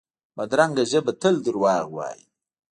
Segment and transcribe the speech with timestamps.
[0.37, 2.25] بدرنګه ژبه تل دروغ وايي